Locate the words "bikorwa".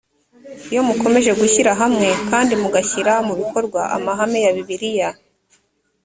3.39-3.81